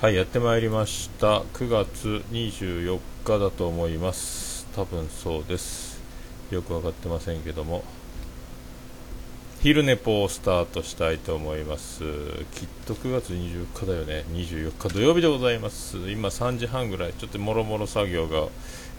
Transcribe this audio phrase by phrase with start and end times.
[0.00, 1.40] はいやってまいりました。
[1.40, 4.66] 9月24日だと思います。
[4.74, 6.00] 多分そうです。
[6.50, 7.84] よく分かってませんけども。
[9.60, 12.02] 昼寝ぽをスタートしたいと思います。
[12.54, 14.24] きっと9月24日だよね。
[14.30, 15.98] 24日土曜日でございます。
[16.10, 17.12] 今3時半ぐらい。
[17.12, 18.48] ちょっともろもろ作業が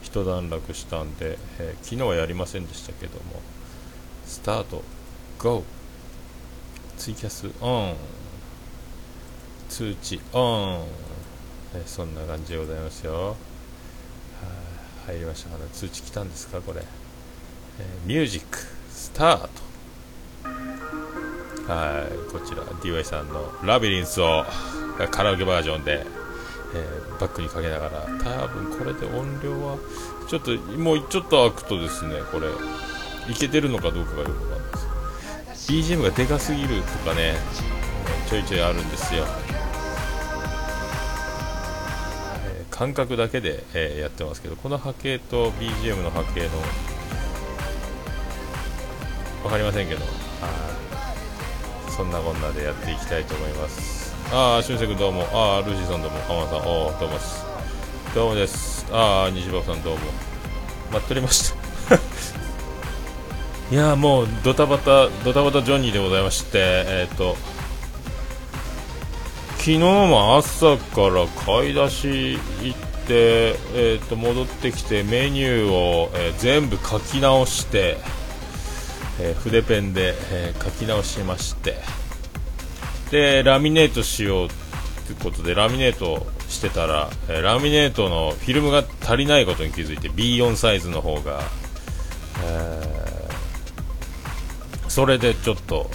[0.03, 3.41] 一段落したんで、えー、昨日はやりませんでしたけども。
[4.27, 4.83] スタート。
[5.39, 5.63] GO
[6.99, 7.49] ツイキャス。
[7.59, 7.95] オン
[9.71, 10.19] 通知。
[10.33, 10.85] オン、
[11.75, 13.35] えそんな感じでございますよ、は、
[15.07, 16.59] 入りましたかね通知来たんですか？
[16.59, 18.57] これ、えー、ミュージック
[18.91, 19.47] スタート。
[21.71, 22.31] はい。
[22.33, 24.43] こちら DY さんのラビリンスを
[25.09, 26.05] カラオケバージョンで、
[26.75, 28.01] えー、バックにかけながら。
[28.21, 29.77] 多分これで音量は
[30.27, 32.49] ちょっともうちょっと開くとですねこれ
[33.31, 34.71] いけてるのかどうかがよくわかんない
[35.47, 35.71] です。
[35.71, 37.35] BGM がでかすぎるとかね
[38.29, 39.23] ちょいちょいあるんですよ。
[42.81, 46.49] 感覚だけで、えー、やってますけどこの波形と BGM の波形の
[49.43, 50.01] 分かりませんけど
[51.95, 54.15] そんなこんなでやっていきたいと思います。
[54.33, 55.27] ああ俊く君どうも。
[55.31, 56.17] ああルーシーさんどうも。
[56.21, 57.45] 浜田さんおおどうもです。
[58.15, 58.87] どうもです。
[58.91, 59.99] ああ西場さんどうも。
[60.91, 61.95] 待っておりました。
[63.71, 67.37] いやもうドタバタドタバタジョニーでございましてえっ、ー、と
[69.61, 72.31] 昨日も朝から買い出し
[72.63, 77.97] 行って、えー、と戻ってきてメニューを、えー、全部書き直して、
[79.19, 81.75] えー、筆ペンで、え書き直しまして。
[83.11, 84.47] でラミネートしよう
[85.05, 91.39] ということでラミネートしてたら、えラミネートのフィルムが足りないことに気づいて B4 サイズの方が、
[92.43, 93.29] え
[94.87, 95.91] それでちょっと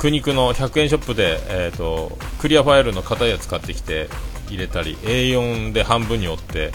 [0.00, 4.08] 苦肉の100円ショップで、えーと、クリアファイルの硬いやつ買ってきて
[4.48, 6.72] 入れたり A4 で半分に折って、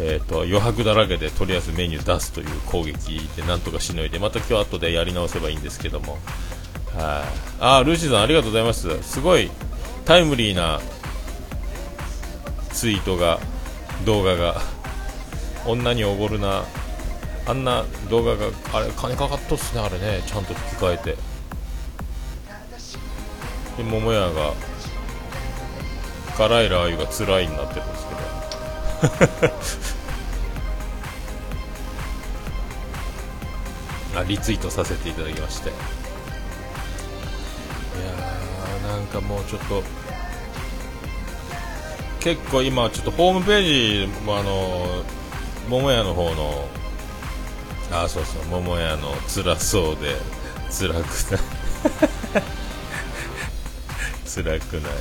[0.00, 6.14] えーと、余白だらけでとりあえずメニュー出すという攻撃でなんとかしのいでまた今日後でやり直せばいいんですけども。
[6.96, 7.28] はい。
[7.60, 9.02] あルーシーさんありがとうございます。
[9.02, 9.50] すごい
[10.06, 10.80] タイムリーな
[12.72, 13.40] ツイートが
[14.06, 14.62] 動画が
[15.66, 16.64] 女におごるな。
[17.46, 20.22] あんな動画があれ金かかっとっすねあれね。
[20.26, 21.33] ちゃんと吹き替えて。
[23.76, 24.52] で桃屋が
[26.36, 29.54] 辛いラー油が辛いになってるんですけど。
[34.20, 35.70] あリツイートさせていただきまして。
[35.70, 39.82] いやーなんかもうちょっと
[42.20, 45.04] 結構今ちょっとホームページもあの
[45.68, 46.68] 桃屋の方の
[47.92, 50.16] あそうそう桃屋の辛そうで
[50.70, 51.38] 辛くな
[52.40, 52.44] い
[54.34, 54.92] 辛くない。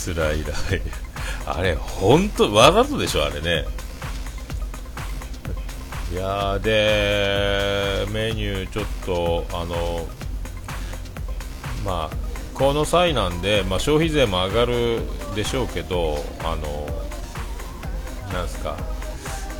[0.00, 0.82] 辛いらい
[1.46, 3.66] あれ本当わざとでしょあれね。
[6.12, 10.08] いやでメニューちょっとあの
[11.84, 12.16] まあ
[12.54, 15.00] この際なんで、まあ、消費税も上がる
[15.36, 16.86] でしょうけどあの
[18.32, 18.76] なんすか。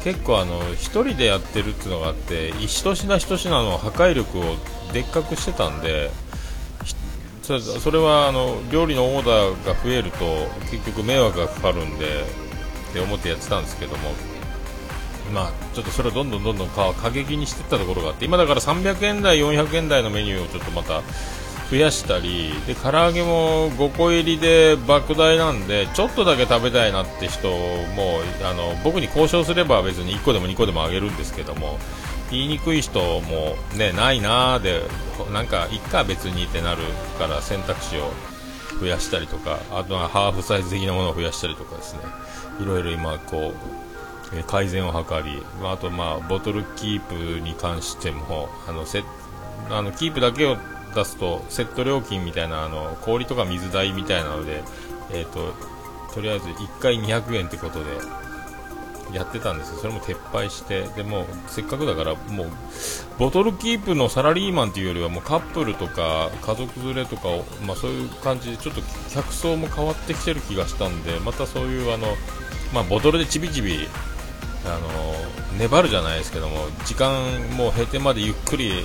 [0.03, 4.57] 結構あの1人でやってるっていうのがあって一品一品の破壊力を
[4.95, 6.11] でっかくしてたんで
[7.59, 12.07] それはあの料理のオーダーが増えると結局迷惑がかかるんで
[12.91, 14.13] って思ってやってたんですけども。
[15.33, 21.03] まあちょっとそれをどんどんどんどん過激にしていったところがあって今だから300円台400円台のメニューをちょっとまた
[21.71, 31.79] 増やしたりで唐揚げも5個入りで莫大なんでちょっとだけ食べたいなって人もあの僕に交渉すれば別に1個でも2個でもあげるんですけども
[32.31, 34.83] 言いにくい人もねないなーで
[35.33, 36.83] なんかいっか別にってなる
[37.19, 38.11] から選択肢を
[38.81, 42.01] 増やしたりとかあとはハーフサイズ的なものを増やしたりとかですね。
[42.61, 43.53] いろいろ今こ
[44.33, 49.03] う改善を図りあとまあボトルキープに関してもあのセ
[49.71, 50.57] あのキープだけを
[50.95, 54.63] 出すとセット料金みたいなあの氷とか水代みたいなので、
[55.13, 55.53] えーと
[56.13, 57.85] とりあえず1回200円ってことで
[59.13, 59.79] やってたんですよ。
[59.79, 60.83] それも撤廃して。
[60.97, 62.51] でもせっかくだからもう
[63.19, 68.81] ボトルキープのサラリーマンというよりはもうカップルとか家族連れとかを、まあ、そういう感じでちょっと
[69.11, 72.07] 客層も変わってきてる気がしたんでまたそういうあの、
[72.73, 73.89] まあ、ボトルでちびちび
[74.65, 77.13] あの粘るじゃないですけども時間
[77.57, 78.85] もう閉店までゆっくり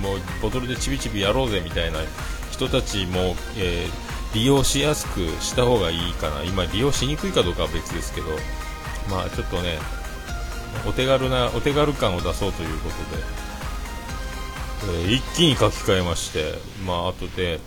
[0.00, 1.98] もうボトルでちびちびやろうぜみたいな
[2.50, 6.44] 人たちも、えー、利用しやすくした方がいいかな。
[6.44, 8.26] 今利用しにくいかどうかは別ですけど。
[9.10, 9.78] まあちょっとね
[10.86, 16.54] お手軽なお手軽感を出そうということで、えー、一気に書き換えまして
[16.86, 17.60] まあ後で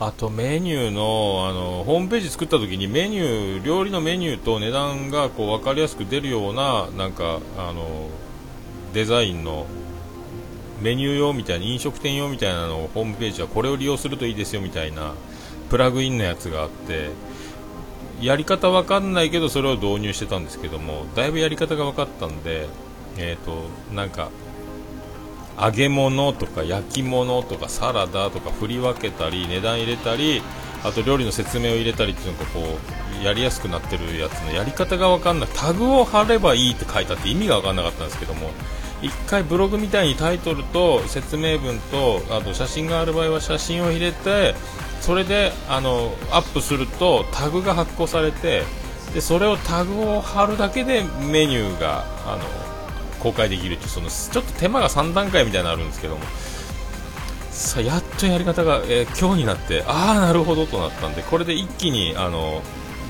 [0.00, 8.08] あとメニューのあのホームページ作った時にメニュー料理のメニューと値段がこう分かりやすく出るようななんかあの
[8.92, 9.66] デザインの
[10.80, 15.14] メニュー用みたいな飲食店用みたいなのをホームページはこれを利用するといいですよみたいな
[15.70, 17.10] プラグインのやつがあって
[18.22, 22.68] やり方わかんないけどそれを導入してたんですけどもだいぶやり方が分かったんで
[23.18, 23.64] えっ、ー、と
[23.94, 24.30] なんか
[25.60, 30.40] 揚げ物とか焼き物とかサラダとか振り分けたり値段入れたり
[30.84, 32.60] あと料理の説明を入れたりっていうのがこ
[33.20, 35.48] うやりやすくなってるやつのやり方が分かんない。
[35.54, 38.50] タグを貼ればいいって書いてあって意味が分かんなかったんですけども
[39.02, 44.54] 1回ブログみたいにタイトルと説明文とあと写真がある場合は写真を入れて
[45.02, 48.62] それであのアップするとタグが発行されて
[49.12, 52.44] でそれをタグを貼るだけでメニューがあの
[53.20, 56.22] 公開できるっていうそのちょっと手間が3段階みたいなのあるんですけども。
[57.50, 62.62] さやっとやり方が、えー、今日になってああなるほどとなったんでこれで一気にあの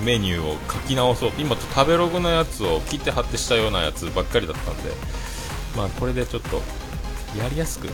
[0.05, 1.33] メニューを書き直そう。
[1.39, 4.91] 今食べログのやつを切って貼ってしたようなやつばっかりだったんで。
[5.77, 6.63] まあこれでちょっと
[7.39, 7.89] やりやすく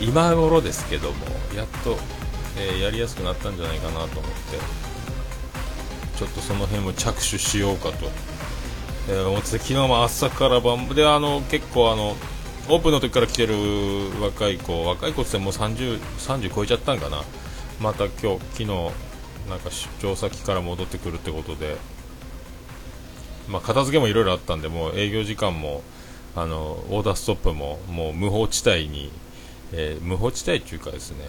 [0.00, 1.16] 今頃ですけども
[1.54, 1.98] やっと、
[2.56, 4.90] えー、やりやすくなったんじゃないかなと思って。
[6.16, 8.10] ちょっとその辺も着手しようかと、
[9.08, 12.14] えー、思って昨日も朝から晩であの結構あの
[12.68, 13.54] オープンの時から来てる
[14.20, 17.22] 若い子若い子ってもう 30, 30超えちゃったんかな。
[17.80, 18.66] また今日昨日
[19.48, 21.76] なんか出張先から戻ってくるってことで。
[23.48, 25.82] まあ、片付けもいろいろあったんでもう営業時間も
[26.36, 29.10] あのオーダーストップももう無法地帯に、
[29.72, 31.28] えー、無法地帯っていうかですね。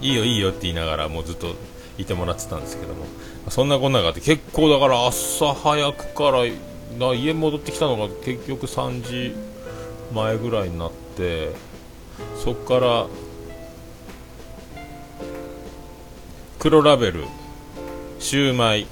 [0.00, 1.54] いいよいいよって言いながらもうずっと
[1.98, 3.06] いてもらってたんですけども。
[3.48, 9.34] そんなこんながあって結構だから朝早くから家戻ってきたのが結局3時
[10.12, 11.50] 前ぐらいになって
[12.36, 13.06] そっから
[16.58, 17.24] 黒ラベル
[18.18, 18.86] シューマイ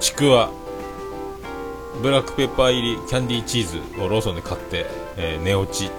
[0.00, 0.50] ちくわ
[2.00, 3.66] ブラックペッパー入りキャンディーチー
[3.96, 5.92] ズをローソンで買って、えー、寝落ちと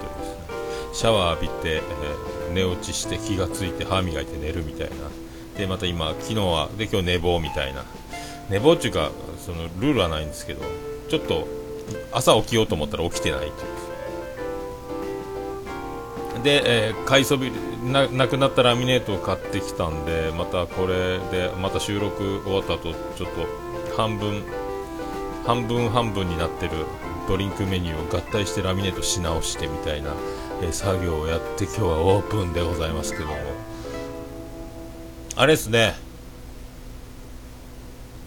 [0.94, 4.94] シャワー浴びて、えー、寝落ちして気がついて歯磨いて寝るみたいな。
[5.56, 7.84] でまた今昨日はで今日寝坊みたいな。
[8.50, 10.62] 寝坊っていうかそのルールはないんですけど
[11.08, 11.48] ちょっと
[12.12, 13.52] 朝起きようと思ったら起きてないという。
[16.44, 17.50] で、えー、買いそび
[17.82, 24.44] ななくなったラミネートを買ってきたんでまたこれでまた収録終わった後ちょっと半分
[25.44, 26.72] 半分半分になってる
[27.28, 30.14] ドリンクメニューを合体してラミネートし直してみたいな、
[30.62, 33.36] え、作業をやって今日はオープンでございますけども。
[35.36, 35.94] あれですね。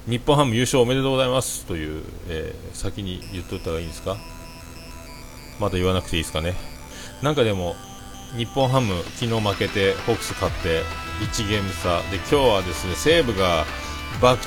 [0.08, 4.18] 日本ハム優勝おめでとうございますという、えー、先に言っといた方がいいんですか？
[5.60, 6.56] まだ言わなくていいですかね。
[7.22, 7.76] なんかでも
[8.38, 10.84] 日本ハム昨日負けてホークス勝って
[11.22, 12.02] 1ゲーム差。
[12.12, 13.66] で今日はですね西武が
[14.22, 14.38] 博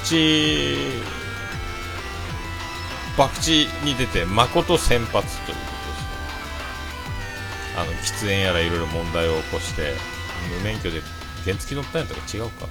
[3.17, 5.71] 打博打に出て誠先発という。
[7.76, 9.94] あの喫煙やらいろいろ問題を起こして
[10.58, 11.00] 無免許で
[11.44, 12.69] 原付乗ったんやったら違うか。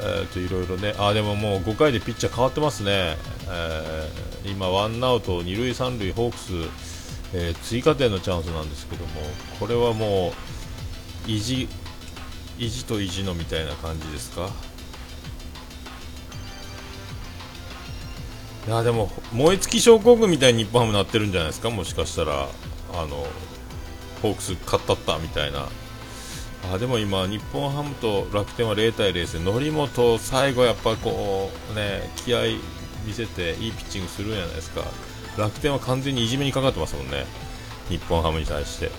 [0.00, 0.94] えー、といろいろね。
[0.98, 3.16] あでももう5回でピッチャー変わってますね、
[3.48, 6.52] えー、今ワンアウト2塁3塁ホークス、
[7.34, 9.10] えー、追加点のチャンスなんですけども
[9.58, 10.32] これはも
[11.26, 11.68] う意地
[12.58, 14.50] 意地と意地のみたいな感じですか？
[18.68, 21.70] いやでも燃え尽き症候群みたいに日本ハムなってるんじゃないですか？
[21.70, 22.48] もしかしたら。
[22.94, 23.26] あの
[24.22, 25.68] ホークス勝ったったみたいな。
[26.72, 32.58] あでも今、日本ハムと楽天は0対0です則本、最後やっぱこうね気合
[33.06, 34.82] 見せていいピッチングするんじゃないですか。
[35.36, 37.26] 楽天は完全にいじめにかかってますもんね。
[37.88, 38.90] 日本ハムに対して、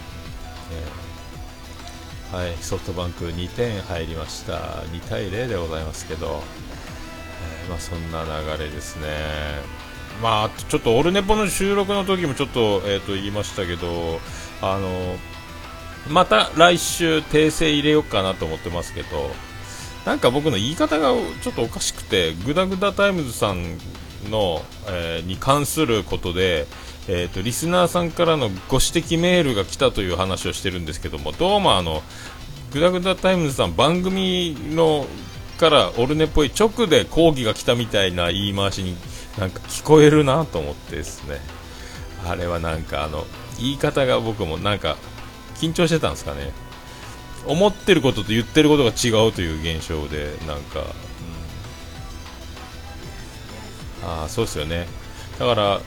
[2.32, 2.56] えー、はい。
[2.62, 4.54] ソフトバンク2点入りました。
[4.54, 6.42] 2対0でございますけど。
[7.66, 9.08] えまあ、そんな流れですね。
[10.22, 14.20] まあ、ちょっとオルネポの収録の時もちょっと,、えー、と言いましたけど、
[14.62, 15.16] あの
[16.10, 19.30] また来週訂正入れようかなと思ってますけど、
[20.06, 23.78] なんか僕の言い方がちょっとおかしくて、グダグダタイムズさん
[24.30, 26.68] の、えー、に関することで、
[27.08, 32.04] えーと、リスナーさんからのご指摘メールが来たという話をしてるんですけども、どうもあの、
[32.72, 35.08] グダグダタイムズさん番組の
[35.60, 38.96] からオルネっぽい直で抗議が来たみたいな言い回しに
[39.38, 41.40] なんか聞こえるなと思ってですね。
[42.26, 43.26] あれはなんかあの
[43.58, 44.98] 言い方が僕もなんか
[45.56, 46.52] 緊張してたんですかね。
[47.46, 50.80] 思ってることと言ってることが違うという現象でなんか、
[54.04, 54.88] うん、ああそうですよね。
[55.38, 55.82] だから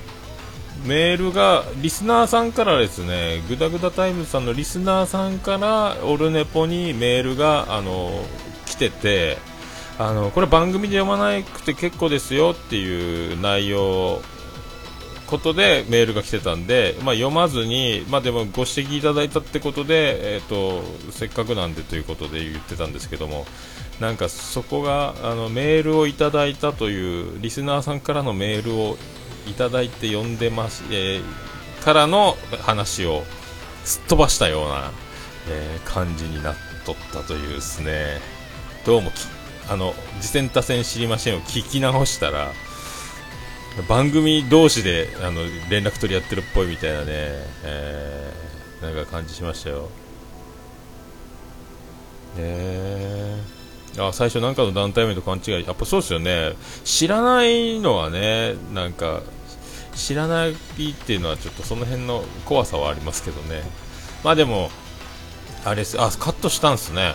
[0.86, 8.24] メールがリスナーさんからですねグダグダタイムズさんのリスナーさんからオルネポにメールがあの
[8.66, 9.38] 来てて
[9.98, 14.20] あのこれ番組で読まなくて結構ですよっていう内容
[15.32, 23.46] ことでメールが来てたんで、まあ、読まずに、まあ、でもご指摘いただいたってことで、えーと、せっかくなんでということで言ってたんですけども
[23.98, 28.98] なんかそこがあのメールをいただいたというリスナーさんからのメールを
[29.48, 33.22] いただいて読んでます、えー、からの話を
[33.84, 34.90] すっ飛ばしたような、
[35.48, 38.20] えー、感じになっとったというですね。
[38.84, 39.10] どうも
[39.68, 42.52] あの次戦多戦知りませんを聞き直したら
[43.88, 47.06] 番組同士であの連絡取りやってるっぽいみたいなね、
[47.64, 49.88] えー、なんか感じしましたよ。
[52.36, 53.36] ね
[53.98, 55.64] あ最初なんかの団体名と勘違い。
[55.66, 56.54] やっぱそうですよね。
[56.84, 59.22] 知らないのはねなんか
[59.94, 60.54] 知らないっ
[61.06, 63.62] ていうのはちょっとその辺の怖さはありますけどね。
[64.24, 64.70] まあでも
[65.64, 66.00] あれす。
[66.00, 67.14] あカットしたんですね。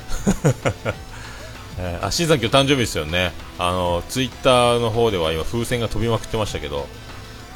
[1.79, 3.31] えー、あ新さん今日誕生日ですよね。
[3.59, 6.87] あのツイッターの方では今風船が飛びまくってましたけど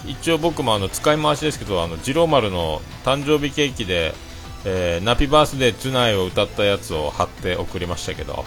[0.05, 4.13] 一応僕もあの使い回しですけどあの次郎丸の誕生日ケーキで、
[4.65, 8.45] えー、ナピバースデートゥナイを歌ったやつを貼って送りましたけど。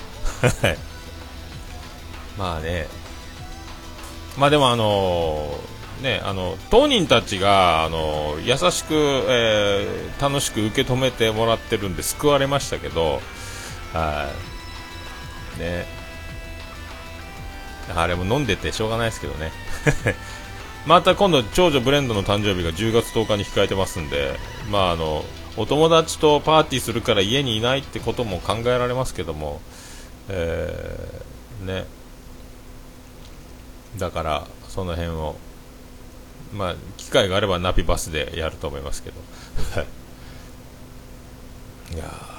[2.38, 2.88] まあね。
[4.36, 13.20] まあでもあのー、ねあの当人たちがあの優しく、えー、楽しく受け止めてもらってるんで救われましたけど
[13.92, 14.53] はい。
[15.58, 15.86] ね。
[17.94, 19.52] あれも飲んでてしょうがないですけどね。
[20.86, 24.38] また今度長女ブレンドの誕生日が10月10日に控えてますんで
[24.70, 25.24] まああの
[25.56, 29.60] お友達とパーティーするから家にいないってことも考えられますけども、
[30.28, 31.86] えー、ね。
[33.96, 35.36] だからその辺を
[36.52, 39.16] まあ機会があればナピバスでやると思いますけど。
[41.94, 42.33] いや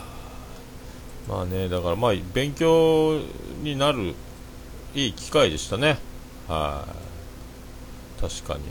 [1.28, 3.20] まあね、だからまあ勉強
[3.64, 4.14] になる
[4.94, 5.98] いい機会でしたね。
[6.48, 6.86] は
[8.18, 8.62] い、確かに。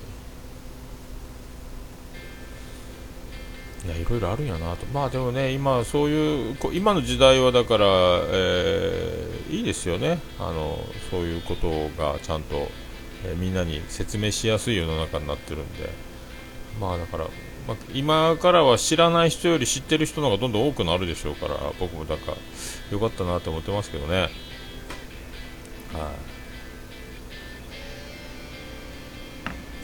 [3.85, 4.87] いや、いろいろあるんやなと。
[4.87, 10.21] まあでもね、今そういう、今の時代はだから、えー、いいですよね。
[10.39, 10.79] あの、
[11.11, 11.69] そういうこと
[12.03, 12.69] がちゃんと、
[13.25, 15.91] えー、みんなに説明しやすい世の中になってるんで。
[16.81, 17.27] まあだから、
[17.67, 22.37] まあ、今からは知らない人より知ってる人の方がどんどん多くなるでしょうから僕もだから
[22.91, 24.21] よかったなと思ってますけどね。
[24.21, 24.31] はい、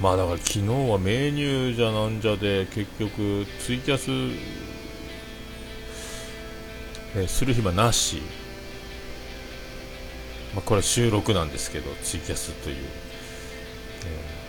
[0.02, 4.10] まあだから昨日はメニューじゃなんじゃで結局ツイキャス、
[7.16, 8.20] えする暇なし、
[10.54, 12.76] まあ、これ収録なんですけどツイキャスという、
[14.04, 14.39] えー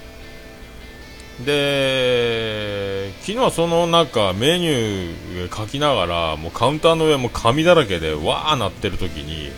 [1.46, 9.52] で昨日はその中メニュー書きながらもうカウンターの上も紙だらけでわーなってる時に、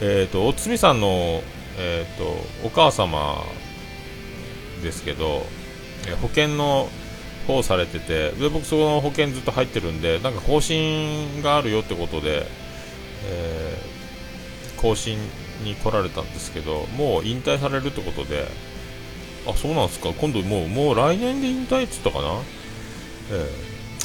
[0.00, 1.42] えーと、おつみさんの、
[1.78, 2.24] えーと、
[2.66, 3.42] お母様
[4.82, 5.46] ですけど、
[6.08, 6.88] え保険の
[7.46, 12.46] 方されててで僕そこの保険ずっと入ってるんでなんか更新があるよってことで、
[13.26, 15.18] えー、更新
[15.64, 18.46] に来られたんですけどもう引退されるってことで
[19.46, 20.10] あそうなんすか。
[20.12, 22.28] 今度もうもう来年で引退っつったかな。
[23.30, 23.48] え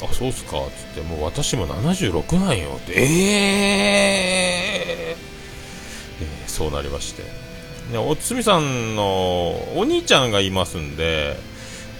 [0.00, 0.58] ー、あそうっすか。
[0.58, 2.70] っつってもう私も76なんよ。
[2.76, 7.22] ってえー、えー、そうなりまして。
[7.92, 11.36] ねおつみさんのお兄ちゃんがいますんで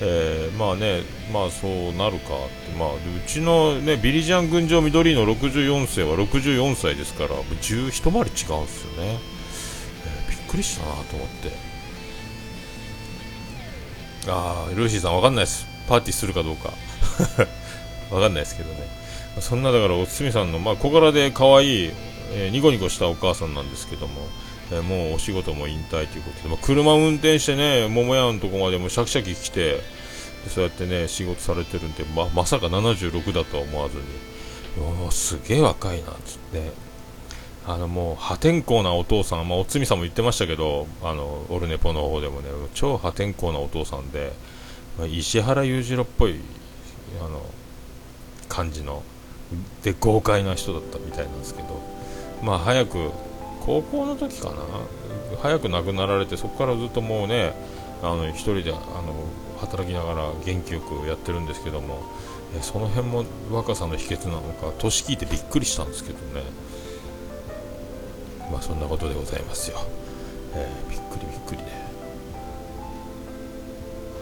[0.01, 1.03] えー、まあね、
[1.33, 9.19] まあそうなるかって、まあ、うちの、ね、ビリジャン群青緑の64世は64歳ですから、10一回り違うんですよね、
[10.07, 11.68] えー、びっくりしたなと思って。
[14.29, 15.67] ああ、ルーシーさんわかんないです。
[15.89, 16.73] パーティーするかどうか。
[18.15, 18.89] わかんないですけどね。
[19.41, 21.91] そんなだからおつみさんの、まあ、小柄で可愛い、
[22.33, 24.29] えー、ニコニコしたお母さんなんですけども、
[24.71, 29.81] えー、もうお仕事も引退ということで、まあ、車運転してね、桃屋のとこまでもシャキシャキ来て、
[30.49, 34.03] そうやってね、仕事されてるんで、ままさか76だとは思わずに、
[35.11, 36.88] すげえ若いな、つって。
[37.69, 44.33] あのもう破天荒なお父さん、まあ、おつみさんも言ってましたけど、あのオルネポの方でもね、超破天荒なお父さんで、
[44.97, 46.41] まあ、石原裕次郎っぽい
[47.21, 47.43] あの
[48.49, 49.03] 感じの、
[49.83, 51.83] で豪快な人だったみたいなんですけど、
[52.43, 53.11] まあ、早く、
[53.61, 54.57] 高校の時かな、
[55.43, 57.53] 早く亡くなられて、そこからずっともうね、
[58.03, 58.81] あの一人であの
[59.61, 62.01] 働きながら元気よくやってるんですけども、
[62.63, 66.45] その辺も若さの秘訣なのか、年聞いてびっくりしたんですけどね。
[68.51, 69.79] まあそんなことでございますよ、
[70.55, 71.89] えー、びっくりびっくりね。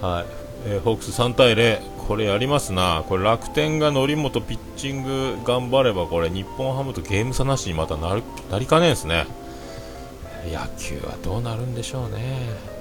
[0.00, 0.26] はい。
[0.66, 3.04] えー、ホークス3対0これやりますな。
[3.08, 9.26] これ楽天が則本ピッチング頑張ればこれ日本ハムとゲーム差なしにまたなるなりかねんですね。
[10.46, 12.75] 野球はどうなるんでしょうね。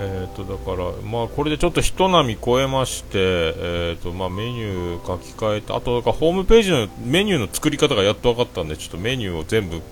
[0.00, 9.82] えーと、だから、まあ、これでちょっと人波超えまして、えーとまあ、メニュー書き換えてあとかホームページのメニューの作り方がやっと分かったんでちょっとメニューを全部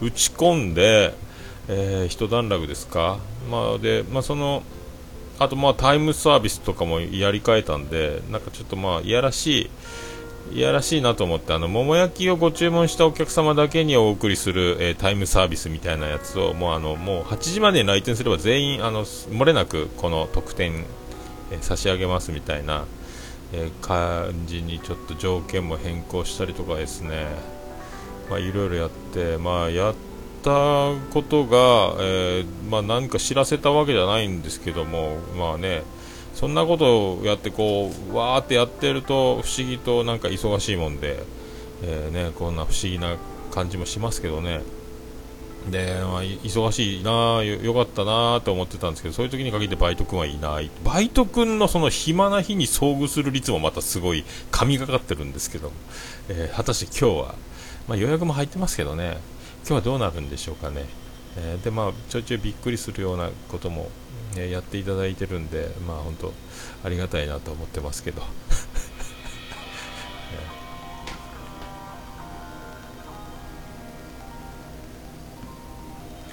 [0.00, 1.14] 打ち込んで、
[1.68, 3.18] えー、一段落ですか、
[3.50, 4.62] まあでまあ、その
[5.38, 9.70] あとまあタイムサービスとかもやり替えたんでなんかちょっとまあいやらしい
[10.52, 20.84] いやらしいなと思ってあの桃焼きをご注文したお客様だけにお送りする、えー、タイムサービスみたいなやつをもうあのもう8時までに来店すれば全員あの漏れなくこの特典、
[21.50, 22.84] えー、差し上げますみたいな、
[23.52, 27.26] えー、感じにちょっと条件も変更したりとかですね。
[28.30, 29.94] まあいろいろやってまあやっ
[30.42, 35.82] たことが、えまあ何か知らせたわけじゃないんですけどもまあね
[36.36, 41.22] そんなことをやってこうわーってやってると不思議となんか忙しいもんで、
[41.82, 43.16] えー、ね、こんな不思議な
[43.50, 44.60] 感じもしますけどね。
[45.70, 50.70] で、まあ、忙しいなよかったなと思ってたんですけどそういう時に限ってバイト君はいない。
[50.84, 55.72] バイト君のその暇な日に遭遇する率もまたすごい神がかってるんですけど、
[56.28, 57.34] えー、果たして今日は、
[57.88, 59.16] まあ、予約も入ってますけどね。
[59.66, 60.84] 今日はどうなるんでしょうかね、
[61.38, 63.90] えー、でまあちょいちょいびっくりするようなことも
[64.38, 66.32] えやっていただいてるんで、まあ本当
[66.84, 68.22] ありがたいなと思ってますけど。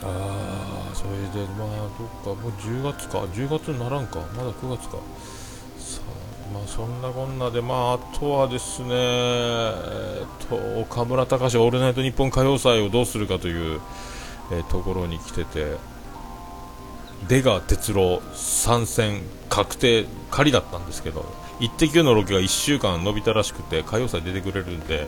[0.06, 1.12] あ、それ
[1.46, 1.68] で、まあ、
[1.98, 4.98] どっか、もう10月か、10月にならんか、まだ9月か。
[5.78, 13.80] さあ、まあ、そんなこんなで、まあ、あとはですね、えっと、岡村隆史オールナイトニッポン歌謡祭をどうするかという、
[14.52, 15.78] えー、ところに来てて、
[17.28, 21.26] 出川哲朗参戦確定仮だったんですけど
[21.60, 25.08] 「イッテ Q!」のロケが1週間延びたらしくて歌謡祭出てくれるんで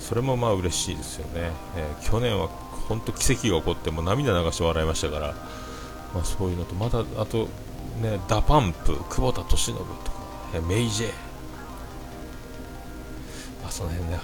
[0.00, 2.48] それもまあ嬉しいですよね、えー、去年は
[2.88, 5.34] 本当奇跡が起こっても涙流して笑いましたから、
[6.14, 7.48] まあ、そういうのとまたあと
[8.00, 9.92] ね DA PUMP 久保田利伸とか、
[10.54, 11.10] えー、 May J.
[13.62, 14.18] まあ、その辺ね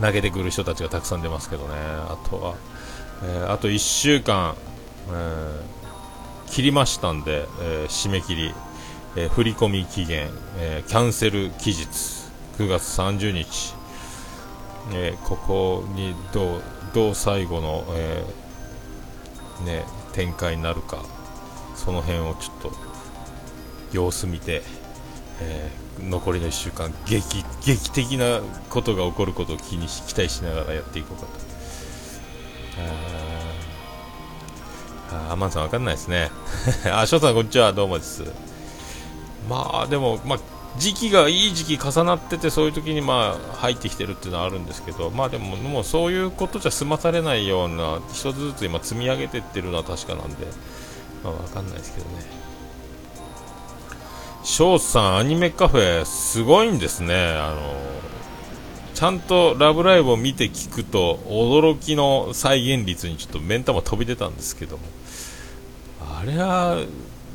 [0.00, 2.54] 投げてくる人たちがたくさん出ますけどねあとは、
[3.22, 4.56] えー、あと1週間
[5.10, 5.60] え、
[6.50, 8.54] 切りましたんで、え、締め切り、
[9.16, 11.86] えー、振込期限、えキャンセル期日
[12.58, 13.74] 9月30日、
[14.92, 16.62] えここにどう
[16.92, 18.24] どう最後の、え
[19.64, 21.04] ね、展開になるか
[21.76, 22.72] その辺をちょっと
[23.92, 24.62] 様子見て、
[25.40, 33.23] え残りの1週間劇劇的なことが起こることを気にし期待しながらやっていこうかと。
[35.30, 36.30] あ、マンさんわかんないですね。
[36.92, 38.24] あ、翔さんこんにちは、どうもです？
[39.48, 40.38] まあ、でも、まあ、
[40.78, 50.46] 時期がいい時期重なってて、そういう時にまあ、入ってきてるっていうのはあるんですけど、まあでも、もうそういうことじゃ済まされないような、一つずつ今積み上げてってるのは確かなんで、
[51.22, 52.26] まあわかんないですけどね。
[54.42, 57.14] 翔さん、アニメカフェ、すごいんですね。
[57.14, 57.94] あの、
[58.94, 64.84] ちゃんとラブライブを見て聞くと驚きの再現率にちょっと目ん玉飛び出たんですけども
[66.06, 66.78] あれは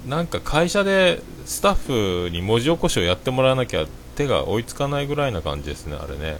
[0.07, 6.37] なんか会社でスタッフに文字起こしをやってもらわなきゃ手が追いつかないぐらいな感じですね、あれね。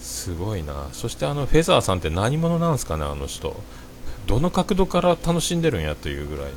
[0.00, 0.88] すごいな。
[0.92, 3.56] そしてあのフェザーさんって何者なんですかね、あの人。
[4.26, 6.50] どの角度から楽しんでるんやというぐらいの。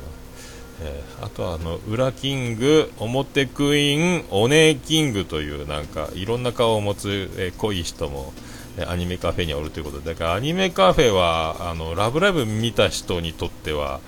[0.84, 8.32] えー、あとはあの裏キング、表クイーン、お姉キングというなんかいろんな顔を持つ、えー、濃い人も、
[8.78, 10.14] えアニメカフェにおるということで。
[10.14, 14.00] だからアニメカフェはあのラブライブ見た人にとっては、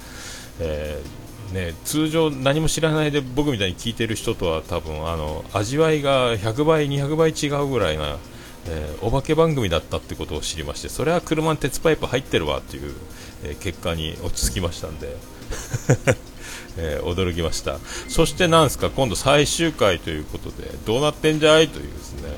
[0.60, 8.18] えー、ね、通常何も知らないで僕みたいに聞いてる人とは多分あの味わいが100倍、200倍違うぐらいな、
[8.66, 12.92] えー、お化け番組だったってことを知りましてそれは車に鉄パイプ入ってるわという、
[13.44, 15.16] え結果に落ち着きましたんで
[16.76, 17.78] えー、驚きました。
[18.08, 21.68] そしてなんすか今度最終回ということでどうなってんじゃい？
[21.68, 22.30] というですね。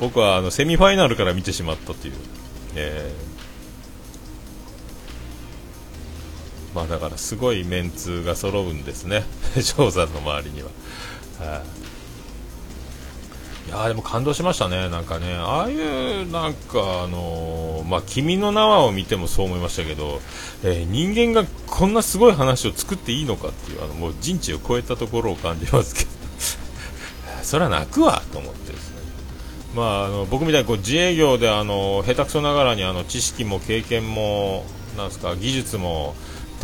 [0.00, 2.14] 僕はあのセミファイナルから見てしまったという、
[2.76, 3.33] えー、
[6.74, 9.24] まあだからすごいメンツが揃うんですね。
[9.62, 10.68] 翔さんの周りには。
[11.38, 11.84] はい。
[13.66, 20.20] いやでも感動しましたね、なんかね、ああいうなんか、あのー、まあ、君の名はを見てもそう思いましたけど、
[20.62, 26.10] えー、人間がこんなすごい話を作っていいのかっていう、あのもう人知を超えたところを感じますけど、
[27.42, 28.96] それは泣くわと思ってですね、
[29.74, 34.66] まあ、あの僕みたいにこう自営業であの下手くそながらにあの知識も経験も
[34.98, 36.14] なんすか技術も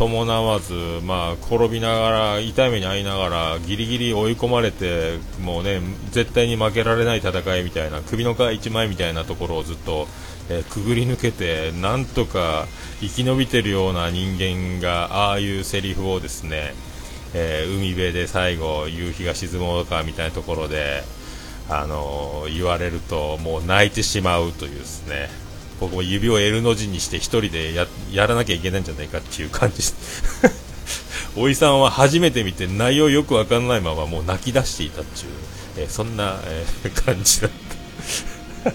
[0.01, 0.73] 伴わず、
[1.05, 10.07] まあ、転びながら痛い目に遭いながらギリギリ追い込まれてもうね絶対に負けられない戦いみたいな首の皮一枚みたいなところをずっと、
[10.49, 12.67] えー、くぐり抜けてなんとか
[13.01, 16.73] 生き延びてるような人間がああいうセリフをですね、
[17.35, 21.03] えー、海辺で最後夕日が沈もうかみたいなところで、
[21.69, 25.40] あのー、言われるともう泣いてしまうというですね。
[25.81, 29.83] 僕も指を L の字にして1人でややらなきゃいけないんじゃないかっていう感じ
[31.37, 35.31] おいさんは初めて見て内容よくわかんないままもう泣き出していたっていう、
[35.79, 38.71] えー、そんな、えー、感じだった。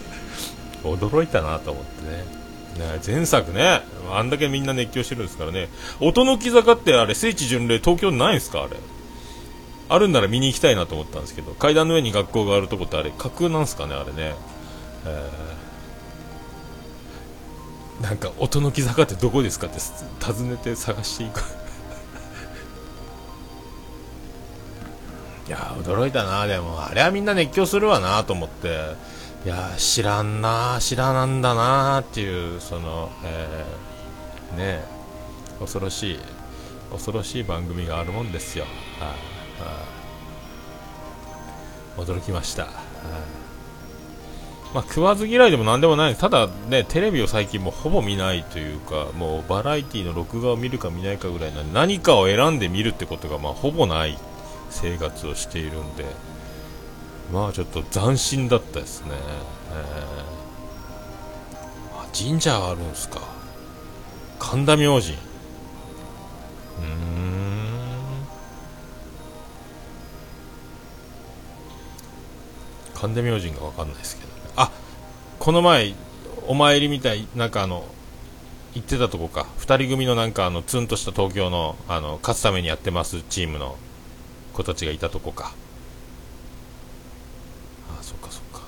[0.88, 2.88] 驚いたなと思ってね。
[2.94, 3.82] ね前作ね。
[4.12, 5.70] あんだけみんな熱狂してるんですからね。
[6.00, 8.64] 音の木坂ってあれ聖地巡礼東京ないんすか？
[8.64, 8.78] あれ。
[9.90, 13.94] あるんなら見に行きたいなと思ったんですけど階段の上に学校があるとこってあれ架空なんすかね？
[13.96, 14.36] あれね、
[15.06, 15.56] えー
[18.02, 19.80] なんか音の木坂ってどこですかって
[20.20, 21.40] 尋ねて探していく。
[25.48, 26.84] いや驚いたなでも。
[26.84, 29.16] あれはみんな熱狂するわなと思って。
[29.46, 34.84] いや知らんな知らなんだなっていうその、えー、ね
[35.60, 36.20] 恐ろしい
[36.92, 38.66] 恐ろしい番組があるもんですよ、
[39.00, 39.16] あ
[41.96, 43.45] あ、驚きました、はあ
[44.76, 46.16] まあ、食わず嫌いでもなんでもない。
[46.16, 54.18] ただねテレビを最近もほぼ見ないというかもうバラエティの録画を見るか見ないかぐらいな何かを選んで見るってことがまあほぼない
[54.70, 56.04] 生活をしているんで
[57.32, 63.22] まあちょっと斬新だったですね、えー、あ神社あるんですか。
[64.40, 65.14] 神田明神。
[65.14, 68.28] うーん。
[72.94, 74.35] 神田明神が分かんないですけど。
[75.46, 75.94] この前
[76.48, 77.86] お参りみたいなんかあの
[78.74, 79.46] 行ってたとこか。
[79.60, 83.78] 2人組のなんかあのツンとした東京のあの勝つためにやってますチームの
[84.54, 85.54] 子たちがいたとこか。
[87.92, 88.62] ああそっかそっか。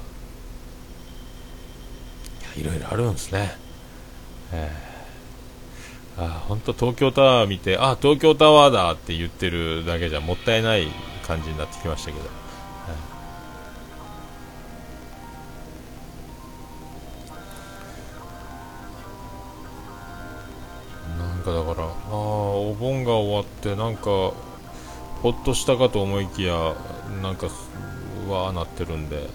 [2.56, 3.58] いやいろいろあるんですね。
[4.52, 10.88] えー、あ本当東京タワー見てあ東京タワーだって言ってるだけじゃもったいない
[11.26, 12.30] 感じになってきましたけど、
[22.80, 26.76] 盆が終わってなんかほっとしたかと思いきや
[27.22, 27.48] なんか
[28.28, 29.28] わーなってるんで。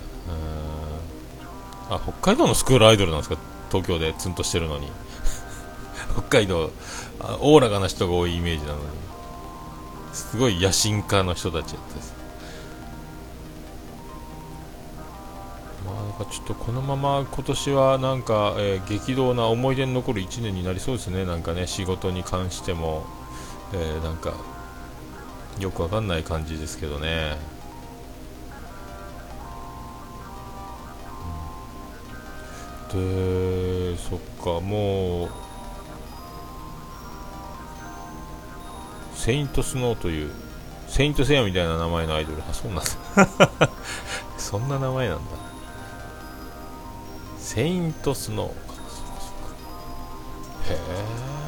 [1.90, 3.37] あ北海道のスクールアイドルなんですか？
[3.70, 4.88] 東京でツンとしてるのに。
[6.14, 6.70] 北海道
[7.40, 8.85] おおらかな人が多いイメージなのに。
[10.12, 12.22] すごい野心家の人たちやったですか
[16.31, 23.05] ちょっとこのまま今年はなんか、えー、激動な思い出に残る1年になりそうですね、なんかね仕事に関しても、
[23.74, 24.35] えー、なんか
[25.58, 27.37] よくわかんない感じですけどね。
[32.92, 35.30] で、そっか、もう、
[39.14, 40.30] セイントスノーという、
[40.88, 43.70] セイントセイヤみたいな名前のアイドル、あ、そうなんだ。
[44.37, 45.22] そんな名前なんだ。
[47.38, 48.50] セイントスノー
[50.72, 50.76] へ
[51.38, 51.41] え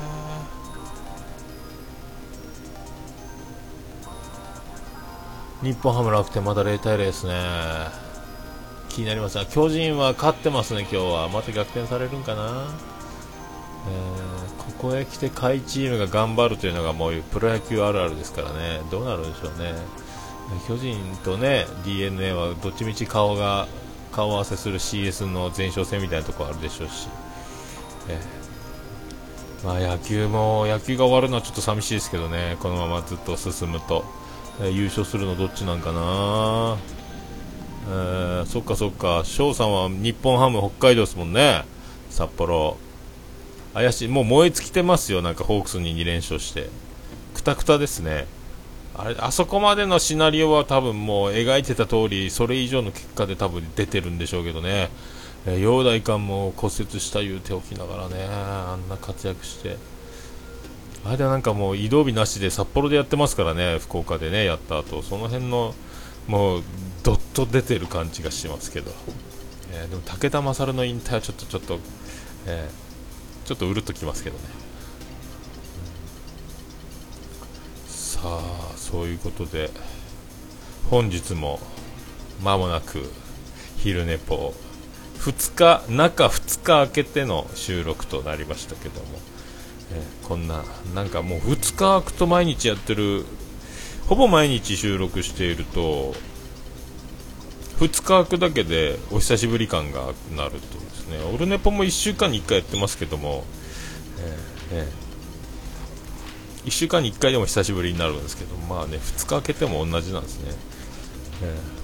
[5.64, 7.32] 日本ハム楽天まだ0対0ですね。
[8.90, 9.38] 気になります。
[9.38, 11.30] が巨人は勝ってますね今日は。
[11.30, 12.68] また逆転されるんかな、
[13.88, 18.82] えー、ここへ来て下位チームが頑張るというのがもうプロ野球あるあるですからね。
[18.90, 19.72] どうなるんでしょうね。
[20.68, 23.66] 巨人とね d n a はどっちみち顔が
[24.12, 27.08] 顔合わせする CS の前哨戦みたいなところあるでしょうし、
[28.10, 32.58] えー、まあ、野球も野球が終わるのはちょっと寂しいですけどね。
[32.60, 34.04] このままずっと進むと、
[34.60, 36.76] えー、優勝するのどっちなんかな、
[37.88, 39.22] えー、そっかそっか。
[39.24, 41.64] 翔さんは日本ハム北海道ですもんね。
[42.10, 42.76] 札幌。
[43.74, 44.08] 怪しい。
[44.08, 45.22] もう燃え尽きてますよ。
[45.22, 46.68] なんかホークスに2連勝して。
[47.34, 48.26] くたくたですね。
[48.96, 54.88] あれあそこまでのシナリオは多分もう描いてた通りそれ以上の結果で多分出てるんでしょうけどね、
[55.46, 59.76] えー、陽大館も骨折した言うておきながらねあんな活躍して。
[61.04, 65.02] あれでなんかもう移動日なしで札幌でやってますからね福岡でねやった後。
[65.02, 65.74] その辺の
[66.26, 66.62] もう
[67.02, 68.90] どっと出てる感じがしますけど、
[69.72, 71.78] えー、でも武田勝の引退はちょっとちょっと、
[72.46, 74.44] えー、ちょっとうるっときますけどね。
[77.86, 79.70] さあそういうことで
[80.88, 81.60] 本日も
[82.42, 83.02] 間もなく
[83.76, 84.54] 昼寝ぽ。
[85.18, 89.18] 2日中2日明けての収録となりましたけども、
[90.28, 93.24] こんななんかもう2日空くと毎日やってる
[94.08, 96.14] ほぼ毎日収録していると
[97.78, 101.18] 2日空くだけでお久しぶり感がなるとですね。
[101.34, 103.44] オルネポも1週間に1回やってますけども、
[104.70, 110.54] えーえー、1週間に1回でも久しぶりになるんですけどまあね2日空けても同じなんですね、
[111.42, 111.83] えー、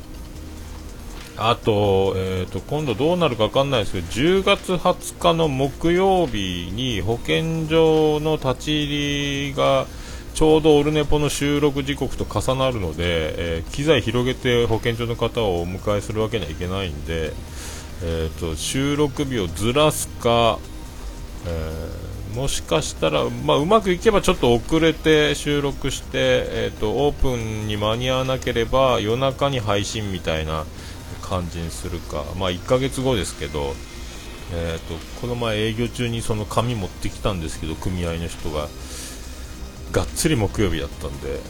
[1.37, 9.87] あと,、えーと、今度どうなるか分かんないですけど10月20日の木曜日に保健所の立ち入りが
[10.35, 17.33] ちょうどオルネポの収録時刻と重なるので、えー、機材広げて保健所の方をお迎えするわけにはいけないんで、
[18.03, 20.59] えーと、収録日をずらすか、
[21.47, 30.64] えー、もしかしたら、まあ、うまくいけばちょっと遅れて収録して、えーと、オープンに間に合わなければ夜中に配信みたいな
[31.31, 33.75] 感じにするか、まあ、1ヶ月後ですけど、
[34.53, 38.69] えーとこの前営業中にその紙持ってきたんですけど組合の人が。
[39.93, 41.40] がっつり木曜日だったんで、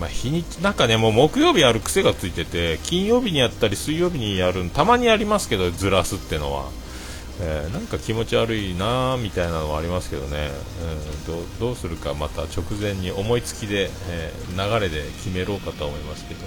[0.00, 6.70] まあ、日にちなんかねもう木曜日やる癖がついてて金曜日にやったり水曜日にやるたまにやりますけどずらすってのは、
[7.40, 16.40] えー、なんか気持ち悪いなみたいなのはありますけどね、えー、どどうするかまた直前に思いつきで、えー、流れで決めろうかと思いますけど。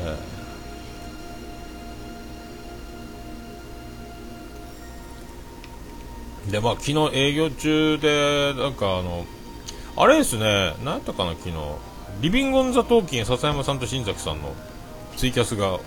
[0.00, 0.37] えー
[6.50, 9.26] でまあ、昨日営業中でなんかあの
[9.96, 11.54] あれですね、何やったかな、昨日、
[12.20, 14.54] リビングオンザトーキン笹山さんと新崎さんの
[15.16, 15.80] ツイキャスが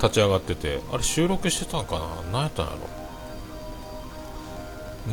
[0.00, 2.78] 立ち上がってて、あれ収録してたんかな、何やったんやろ。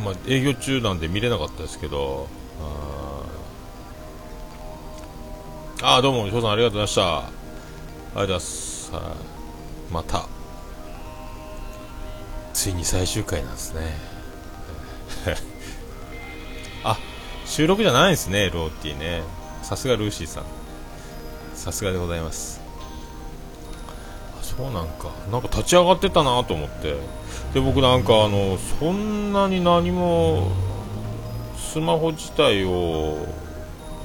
[0.01, 2.27] まあ、営業中なんで見れなかったですけど、
[5.81, 7.17] ああ、どうも、翔さんありがとうございました。
[7.17, 8.91] ありがとうございます。
[8.91, 9.03] はい、
[9.93, 10.27] また、
[12.53, 14.08] ついに最終回なんですね。
[16.83, 16.97] あ、
[17.45, 19.23] 収録じゃないですね、ローティーね。
[19.63, 20.43] さすがルーシーさん。
[21.53, 22.61] さすがでございます。
[24.39, 25.11] あ、そうなんか。
[25.31, 26.95] なんか立ち上がってたなと思って。
[27.53, 30.51] で、僕なんかあの、そんなに何も、
[31.57, 33.17] スマホ自体を、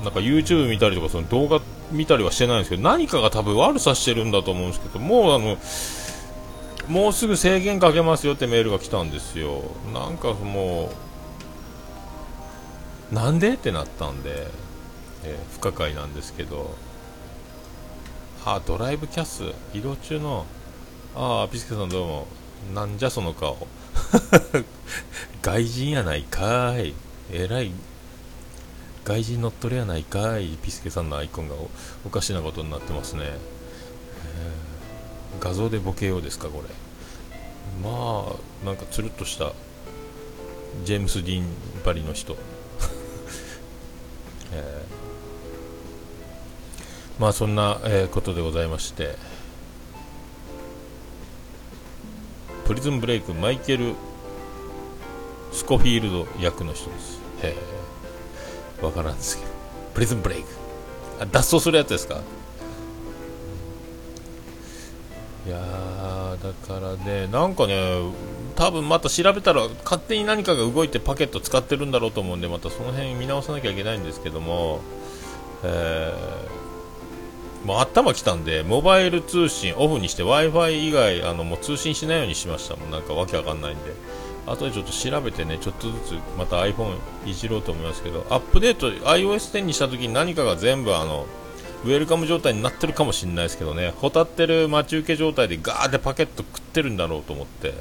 [0.03, 1.61] なんか YouTube 見たりとか、その動画
[1.92, 5.57] 見たりはしてないんですけど、何かが多分悪さしてるんだと思うんですけど、もうあの、
[6.88, 9.62] もうすぐ制限かけますよってメールが来たんですよ。
[9.92, 10.90] なんかも
[13.12, 14.49] う、なんでってなったんで、
[15.25, 16.77] えー、不可解なんですけど。
[18.47, 20.44] あドライブキャス移動中の
[21.16, 22.27] ああピスケさんどうも。
[22.75, 23.66] なんじゃその顔。
[25.40, 26.92] 外人やないかい。
[27.33, 27.73] えらい
[29.05, 30.59] 外人乗っ取りやないかい。
[30.62, 31.55] ピスケさんのアイコンが
[32.05, 33.38] おかしなことになってますね、えー、
[35.40, 36.68] 画像でボケようですかこれ。
[37.83, 38.27] ま
[38.62, 39.53] あなんかつるっとした
[40.85, 41.47] ジェームス・ディーン
[41.85, 42.37] ばりの人。
[44.53, 49.16] えー、まあそんな、えー、ことでございまして。
[52.66, 53.94] プリズンブレイクマイケル・
[55.53, 57.20] スコフィールド役の人です。
[57.42, 57.55] へ
[58.81, 59.51] えわからんですけど。
[59.92, 60.49] プリズンブレイク。
[61.20, 62.23] あ脱走するやつですか？
[65.46, 65.59] いや
[66.42, 67.98] だからねなんかね
[68.57, 74.80] 多分また調べたら勝手に何かが動いてパケット使ってるんだろうと思うんでまたその辺見直さなきゃいけないんですけども、
[75.62, 82.90] えー、もう頭きたんでモバイル通信オフにして w i f i 以外あのもう通信しないようにしましたもん。
[82.90, 83.92] なんかわけわかんないんで。
[84.46, 91.26] 後でちょっと調べてねちょっとずつまた iPhone いじろうと思いますけどアップデート iOS10 にした時に何かが全部あの
[91.85, 97.75] ウェルカム状態になってるかもしれないですけどね、ほたってる待ち受け状態でガーってパケット食ってるんだろうと思って、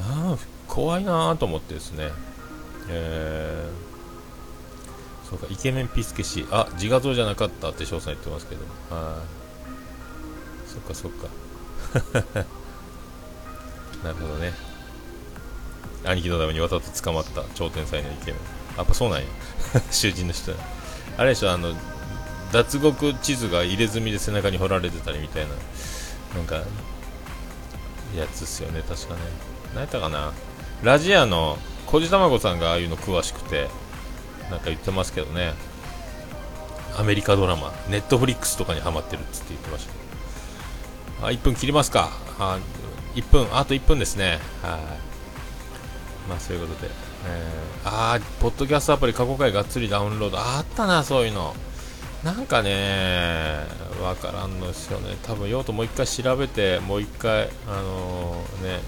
[0.00, 0.36] あ
[0.68, 2.10] 怖いなと思ってですね、
[2.88, 8.62] えー、そうかイケメンピスケ氏あ自画像じゃなかったって翔さん言ってますけど。
[8.94, 9.42] はい
[10.72, 11.28] そっかそっか。
[14.02, 14.54] なるほどね。
[16.04, 18.40] 兄貴のためにわざと捕まった頂点祭のイケメン。
[18.78, 19.26] やっぱそうなんや。
[19.92, 20.52] 囚人の人。
[21.18, 21.74] あれでしょあの
[22.52, 25.50] 脱獄地図が入れ墨で背中に彫られてたりみたいな
[26.36, 26.56] なんか
[28.16, 29.20] やつっすよね確かね。
[29.74, 30.32] 何やったかな。
[30.82, 33.68] ラジアの小路卵さんがああいうの詳しくて
[34.50, 35.54] なんか言ってますけどね。
[36.98, 39.88] アメリカドラマネットフリックスとかにハマってるっつって言ってまし
[41.20, 41.26] た。
[41.26, 42.10] あ1分切りますか。
[42.38, 42.58] あ
[43.14, 44.40] 1分あと1分ですね。
[44.62, 44.80] はい。
[46.28, 46.90] まあそういうことで、
[47.26, 50.38] えー、ああポッドキャストアプリ過去回がっつりダウンロード。
[50.38, 51.54] あったなそういうの。
[52.24, 53.66] なんかね
[54.00, 55.16] わからんのですよね。
[55.22, 58.80] 多分用途もう一回調べてもう一回あのー、ね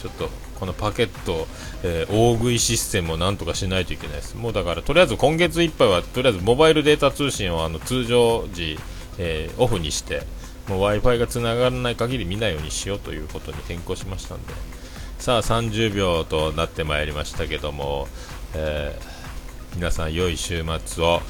[0.00, 0.28] ちょっと
[0.62, 1.48] このパケット、
[1.82, 4.36] えー、大食いシステムをなんとかしないといけないです。
[4.36, 8.78] もうだから、とりあえず今月いっぱいは、とりあえずモバイルデータ通信をあの通常時、
[9.18, 10.22] えー、オフにして、
[10.68, 14.54] もう Wi-Fi が繋がらない限り見ないようにしようということに変更しましたんで、
[15.18, 18.06] さあ30秒となってまいりましたけども、
[18.54, 18.96] え、
[19.74, 21.22] 皆さん良い週末を。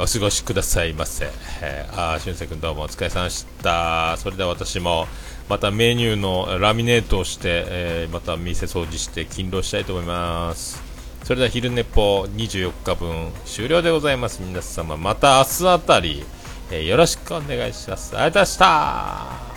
[0.00, 1.28] お過ごしくださいませ。
[1.60, 4.16] えー、あ、俊く君どうもお疲れ様でした。
[4.18, 5.08] それでは私も、
[5.48, 10.80] またメニューのラミネートをして、えー、また店掃除して勤労したいと思います。
[11.24, 14.40] それでは昼寝ぽ24日分終了でございます。
[14.40, 16.24] 皆様、また明日あたり、
[16.70, 18.16] えー、よろしくお願いします。
[18.16, 19.48] ありがとうございました。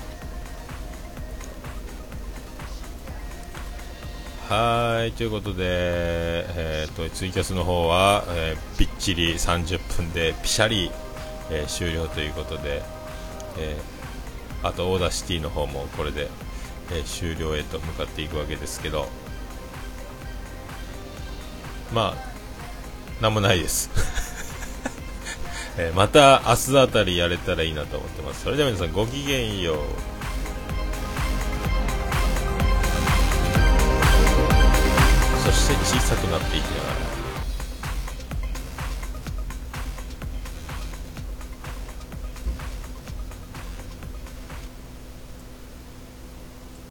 [4.52, 10.92] はい、ということで、えーと、ツイキャスの方は、えー、びっちり30分でピシャリ、
[11.52, 12.82] えー、終了ということで、
[13.58, 16.28] えー、あとオーダーシティの方もこれで、
[16.92, 19.08] え、終了へと向かっていくわけですけど、
[21.94, 23.90] まあ、なんもないです。
[25.78, 28.44] えまた明日あたりやれたらいいなと思ってます。
[28.44, 29.78] それでは皆さんごきげんよう。
[35.46, 37.01] そして小さくなっていきながら